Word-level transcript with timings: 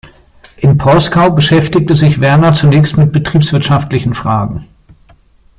In 0.57 0.79
Proskau 0.79 1.29
beschäftigte 1.29 1.93
sich 1.95 2.19
Werner 2.21 2.55
zunächst 2.55 2.97
mit 2.97 3.11
betriebswirtschaftlichen 3.11 4.15
Fragen. 4.15 4.67